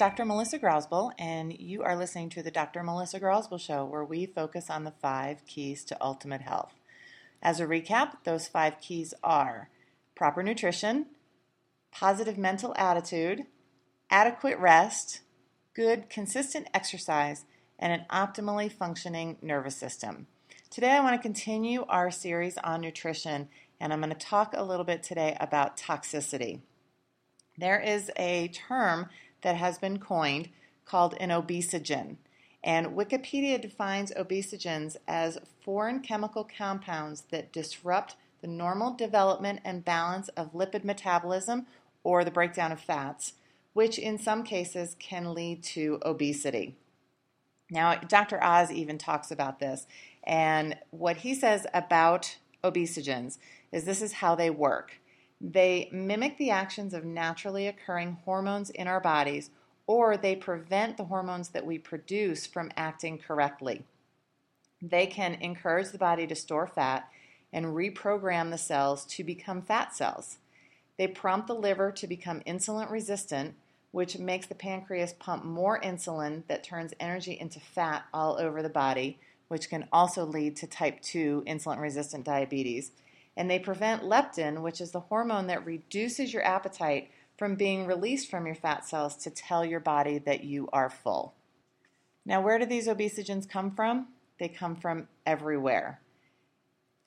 [0.00, 0.24] Dr.
[0.24, 2.82] Melissa Grosboll, and you are listening to the Dr.
[2.82, 6.72] Melissa Grosboll Show, where we focus on the five keys to ultimate health.
[7.42, 9.68] As a recap, those five keys are
[10.14, 11.04] proper nutrition,
[11.92, 13.42] positive mental attitude,
[14.08, 15.20] adequate rest,
[15.74, 17.44] good, consistent exercise,
[17.78, 20.28] and an optimally functioning nervous system.
[20.70, 24.64] Today, I want to continue our series on nutrition, and I'm going to talk a
[24.64, 26.60] little bit today about toxicity.
[27.58, 29.10] There is a term
[29.42, 30.48] that has been coined
[30.84, 32.16] called an obesogen.
[32.62, 40.28] And Wikipedia defines obesogens as foreign chemical compounds that disrupt the normal development and balance
[40.30, 41.66] of lipid metabolism
[42.02, 43.34] or the breakdown of fats,
[43.72, 46.76] which in some cases can lead to obesity.
[47.70, 48.42] Now, Dr.
[48.42, 49.86] Oz even talks about this,
[50.24, 53.38] and what he says about obesogens
[53.72, 54.99] is this is how they work.
[55.40, 59.50] They mimic the actions of naturally occurring hormones in our bodies,
[59.86, 63.84] or they prevent the hormones that we produce from acting correctly.
[64.82, 67.08] They can encourage the body to store fat
[67.52, 70.38] and reprogram the cells to become fat cells.
[70.98, 73.54] They prompt the liver to become insulin resistant,
[73.90, 78.68] which makes the pancreas pump more insulin that turns energy into fat all over the
[78.68, 79.18] body,
[79.48, 82.92] which can also lead to type 2 insulin resistant diabetes
[83.40, 88.30] and they prevent leptin, which is the hormone that reduces your appetite from being released
[88.30, 91.32] from your fat cells to tell your body that you are full.
[92.26, 94.08] Now, where do these obesogens come from?
[94.38, 96.02] They come from everywhere.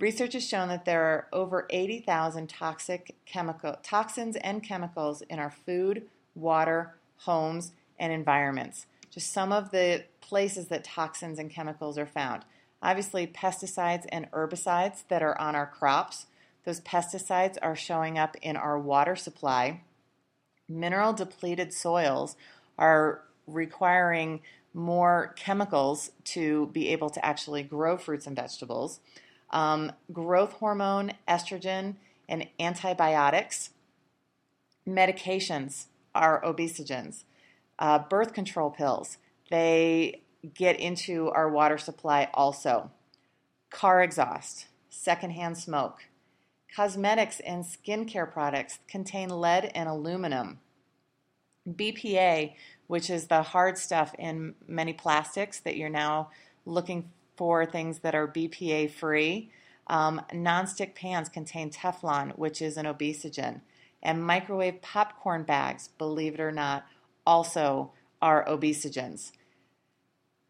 [0.00, 5.50] Research has shown that there are over 80,000 toxic chemical toxins and chemicals in our
[5.50, 8.84] food, water, homes, and environments.
[9.10, 12.44] Just some of the places that toxins and chemicals are found.
[12.82, 16.26] Obviously, pesticides and herbicides that are on our crops.
[16.64, 19.82] Those pesticides are showing up in our water supply.
[20.68, 22.36] Mineral depleted soils
[22.78, 24.40] are requiring
[24.74, 29.00] more chemicals to be able to actually grow fruits and vegetables.
[29.50, 31.96] Um, growth hormone, estrogen,
[32.28, 33.70] and antibiotics.
[34.86, 37.24] Medications are obesogens.
[37.78, 39.18] Uh, birth control pills,
[39.50, 40.22] they
[40.54, 42.90] get into our water supply also.
[43.70, 46.04] Car exhaust, secondhand smoke.
[46.74, 50.60] Cosmetics and skincare products contain lead and aluminum.
[51.68, 52.54] BPA,
[52.86, 56.30] which is the hard stuff in many plastics that you're now
[56.64, 59.50] looking for things that are BPA free.
[59.86, 63.60] Um, nonstick pans contain Teflon, which is an obesogen.
[64.02, 66.86] And microwave popcorn bags, believe it or not,
[67.26, 69.32] also are obesogens.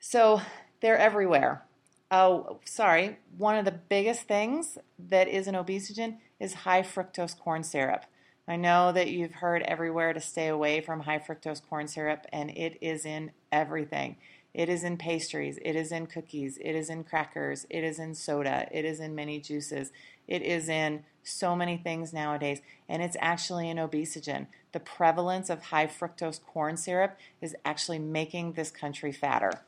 [0.00, 0.40] So
[0.80, 1.62] they're everywhere.
[2.10, 3.18] Oh, sorry.
[3.36, 8.06] One of the biggest things that is an obesogen is high fructose corn syrup.
[8.48, 12.50] I know that you've heard everywhere to stay away from high fructose corn syrup, and
[12.50, 14.16] it is in everything.
[14.52, 18.16] It is in pastries, it is in cookies, it is in crackers, it is in
[18.16, 19.92] soda, it is in many juices,
[20.26, 24.48] it is in so many things nowadays, and it's actually an obesogen.
[24.72, 29.62] The prevalence of high fructose corn syrup is actually making this country fatter.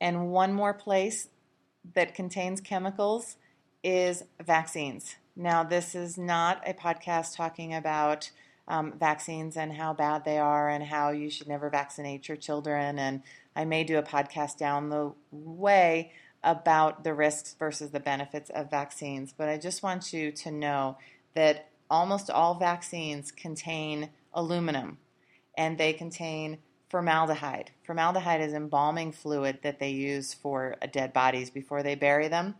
[0.00, 1.28] And one more place
[1.94, 3.36] that contains chemicals
[3.82, 5.16] is vaccines.
[5.36, 8.30] Now, this is not a podcast talking about
[8.68, 12.98] um, vaccines and how bad they are and how you should never vaccinate your children.
[12.98, 13.22] And
[13.54, 18.70] I may do a podcast down the way about the risks versus the benefits of
[18.70, 19.32] vaccines.
[19.36, 20.98] But I just want you to know
[21.34, 24.98] that almost all vaccines contain aluminum
[25.56, 26.58] and they contain
[26.88, 27.70] formaldehyde.
[27.84, 32.54] Formaldehyde is embalming fluid that they use for uh, dead bodies before they bury them.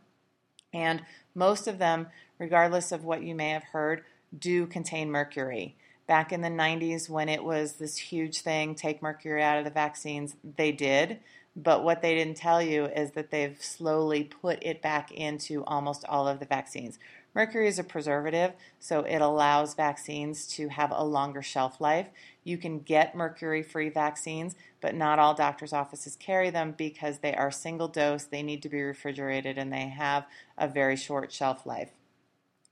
[0.72, 1.02] And
[1.34, 4.04] most of them, regardless of what you may have heard,
[4.36, 5.76] do contain mercury.
[6.06, 9.70] Back in the 90s, when it was this huge thing, take mercury out of the
[9.70, 11.18] vaccines, they did.
[11.56, 16.04] But what they didn't tell you is that they've slowly put it back into almost
[16.04, 16.98] all of the vaccines.
[17.36, 22.08] Mercury is a preservative, so it allows vaccines to have a longer shelf life.
[22.44, 27.34] You can get mercury free vaccines, but not all doctors' offices carry them because they
[27.34, 30.24] are single dose, they need to be refrigerated, and they have
[30.56, 31.90] a very short shelf life.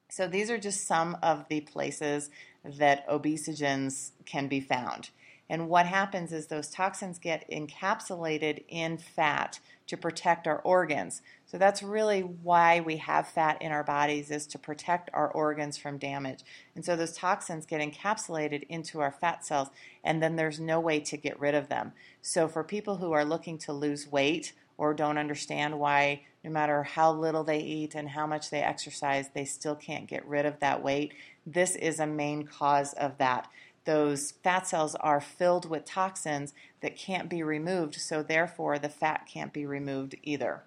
[0.08, 2.30] So, these are just some of the places
[2.64, 5.10] that obesogens can be found.
[5.50, 11.20] And what happens is those toxins get encapsulated in fat to protect our organs.
[11.44, 15.76] So that's really why we have fat in our bodies is to protect our organs
[15.76, 16.40] from damage.
[16.74, 19.68] And so those toxins get encapsulated into our fat cells
[20.02, 21.92] and then there's no way to get rid of them.
[22.22, 26.82] So for people who are looking to lose weight or don't understand why no matter
[26.82, 30.60] how little they eat and how much they exercise, they still can't get rid of
[30.60, 31.12] that weight,
[31.46, 33.48] this is a main cause of that
[33.84, 39.28] those fat cells are filled with toxins that can't be removed, so therefore the fat
[39.32, 40.62] can't be removed either.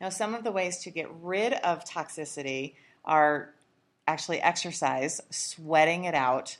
[0.00, 2.74] Now, some of the ways to get rid of toxicity
[3.04, 3.54] are
[4.06, 6.58] actually exercise, sweating it out,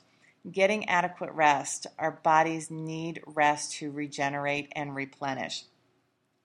[0.51, 1.87] getting adequate rest.
[1.99, 5.63] Our bodies need rest to regenerate and replenish.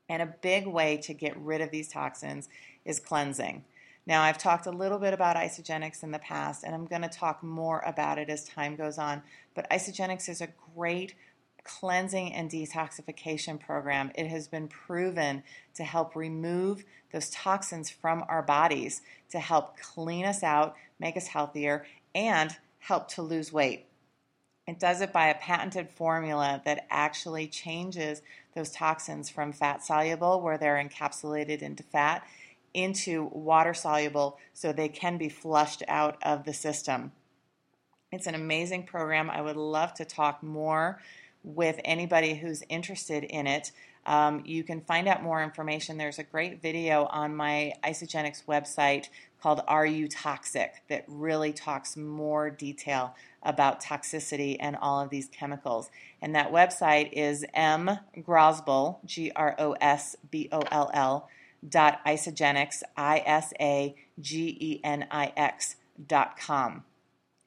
[0.09, 2.49] And a big way to get rid of these toxins
[2.85, 3.65] is cleansing.
[4.07, 7.09] Now, I've talked a little bit about Isagenix in the past, and I'm going to
[7.09, 9.23] talk more about it as time goes on.
[9.55, 11.15] But Isagenix is a great
[11.65, 14.11] cleansing and detoxification program.
[14.17, 15.45] It has been proven
[15.75, 21.29] to help remove those toxins from our bodies, to help clean us out, make us
[21.29, 23.87] healthier, and help to lose weight.
[24.67, 28.23] It does it by a patented formula that actually changes
[28.55, 32.27] those toxins from fat soluble, where they're encapsulated into fat,
[32.75, 37.13] into water soluble so they can be flushed out of the system.
[38.11, 39.31] It's an amazing program.
[39.31, 41.01] I would love to talk more
[41.43, 43.73] with anybody who's interested in it.
[44.05, 45.97] Um, you can find out more information.
[45.97, 49.09] There's a great video on my Isagenix website
[49.41, 55.29] called Are You Toxic that really talks more detail about toxicity and all of these
[55.29, 55.91] chemicals.
[56.21, 61.29] And that website is mgrosboll, G R O S B O L L,
[61.67, 65.77] dot isagenix, I S A G E N I X
[66.07, 66.85] dot com.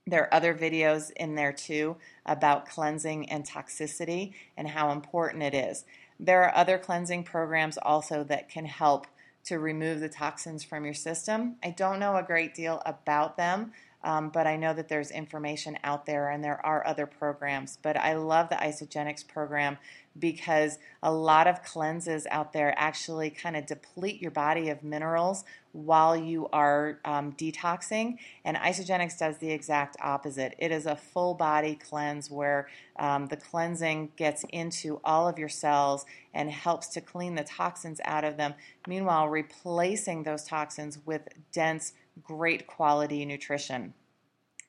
[0.08, 5.54] There are other videos in there too about cleansing and toxicity and how important it
[5.54, 5.84] is.
[6.20, 9.08] There are other cleansing programs also that can help
[9.46, 11.56] to remove the toxins from your system.
[11.64, 13.74] I don't know a great deal about them,
[14.06, 17.80] um, but I know that there's information out there and there are other programs.
[17.82, 19.80] But I love the Isagenix program
[20.18, 25.44] because a lot of cleanses out there actually kind of deplete your body of minerals
[25.72, 28.18] while you are um, detoxing.
[28.46, 30.54] And Isagenix does the exact opposite.
[30.60, 35.50] It is a full body cleanse where um, the cleansing gets into all of your
[35.50, 38.54] cells and helps to clean the toxins out of them.
[38.88, 41.94] Meanwhile, replacing those toxins with dense
[42.24, 43.94] great quality nutrition.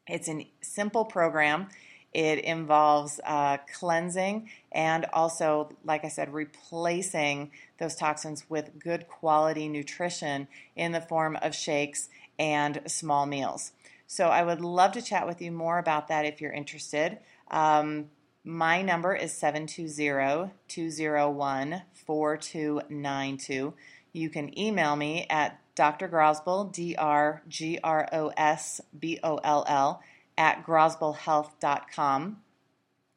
[0.07, 1.69] It's a simple program.
[2.13, 9.69] It involves uh, cleansing and also, like I said, replacing those toxins with good quality
[9.69, 12.09] nutrition in the form of shakes
[12.39, 13.73] and small meals.
[14.07, 17.19] So, I would love to chat with you more about that if you're interested.
[17.51, 18.07] Um,
[18.45, 23.75] my number is 720 201 4292.
[24.17, 26.09] You can email me at Dr.
[26.09, 30.03] Grosboll, D R G R O S B O L L,
[30.39, 32.39] at grosbollhealth.com.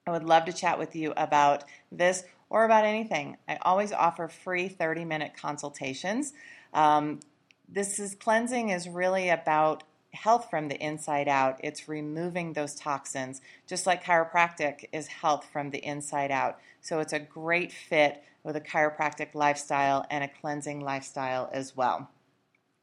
[0.05, 3.37] I would love to chat with you about this or about anything.
[3.47, 6.33] I always offer free 30 minute consultations.
[6.73, 7.21] Um,
[7.69, 9.83] this is cleansing is really about
[10.13, 11.59] health from the inside out.
[11.63, 16.57] It's removing those toxins, just like chiropractic is health from the inside out.
[16.81, 22.09] So it's a great fit with a chiropractic lifestyle and a cleansing lifestyle as well.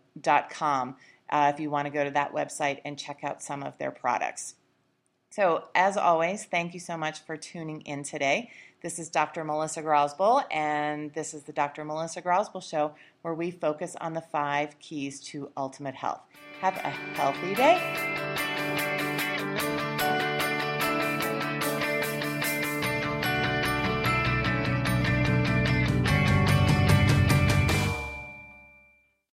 [0.50, 0.96] com
[1.30, 3.90] uh, if you want to go to that website and check out some of their
[3.90, 4.54] products.
[5.30, 8.50] So, as always, thank you so much for tuning in today.
[8.82, 9.42] This is Dr.
[9.42, 11.84] Melissa Grosboll, and this is the Dr.
[11.84, 16.20] Melissa Grosboll Show, where we focus on the five keys to ultimate health.
[16.60, 18.33] Have a healthy day.